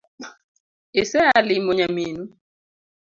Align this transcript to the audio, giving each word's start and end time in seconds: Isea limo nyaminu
Isea 1.01 1.39
limo 1.47 1.71
nyaminu 1.79 2.25